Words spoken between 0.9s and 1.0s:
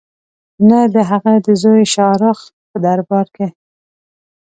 د